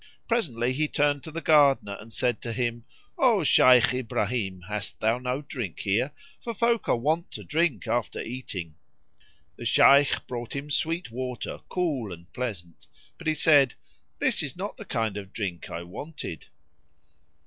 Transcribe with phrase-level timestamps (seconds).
[0.27, 2.85] Presently he turned to the Gardener and said to him,
[3.19, 8.19] "O Shaykh Ibrahim hast thou no drink here, for folk are wont to drink after
[8.19, 8.73] eating?"
[9.57, 12.87] The Shaykh brought him sweet water, cool and pleasant,
[13.19, 13.75] but he said,
[14.17, 16.47] "This is not the kind of drink I wanted."